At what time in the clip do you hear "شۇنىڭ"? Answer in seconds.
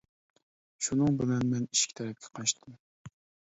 0.85-1.19